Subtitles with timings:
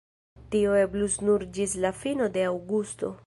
[0.55, 3.17] Tio eblos nur ĝis la fino de aŭgusto.